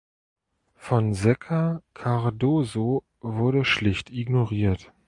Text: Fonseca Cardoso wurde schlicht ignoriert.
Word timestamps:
Fonseca 0.73 1.83
Cardoso 1.93 3.03
wurde 3.19 3.63
schlicht 3.65 4.09
ignoriert. 4.09 4.91